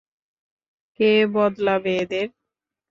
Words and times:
কে 0.99 1.09
বদলাবে 1.33 1.91
এদের? 2.03 2.27